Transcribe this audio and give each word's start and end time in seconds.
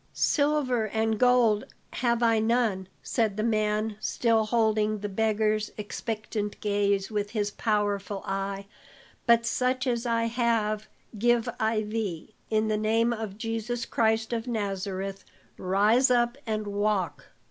"Silver 0.15 0.87
and 0.87 1.19
gold 1.19 1.65
have 1.93 2.23
I 2.23 2.39
none," 2.39 2.87
said 3.03 3.37
the 3.37 3.43
man, 3.43 3.97
still 3.99 4.45
holding 4.45 4.97
the 4.97 5.07
beggar's 5.09 5.69
expectant 5.77 6.59
gaze 6.59 7.11
with 7.11 7.29
his 7.29 7.51
powerful 7.51 8.23
eye, 8.25 8.65
"but 9.27 9.45
such 9.45 9.85
as 9.85 10.07
I 10.07 10.23
have, 10.23 10.87
give 11.19 11.47
I 11.59 11.81
thee. 11.81 12.33
In 12.49 12.67
the 12.67 12.77
name 12.77 13.13
of 13.13 13.37
Jesus 13.37 13.85
Christ 13.85 14.33
of 14.33 14.47
Nazareth, 14.47 15.23
rise 15.55 16.09
up 16.09 16.35
and 16.47 16.65
walk." 16.65 17.25